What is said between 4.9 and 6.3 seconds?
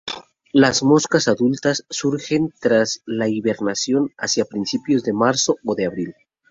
de marzo o de abril.